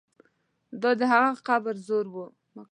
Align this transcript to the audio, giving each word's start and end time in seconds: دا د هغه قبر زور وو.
دا 0.81 0.91
د 0.99 1.01
هغه 1.11 1.31
قبر 1.47 1.75
زور 1.87 2.05
وو. 2.13 2.25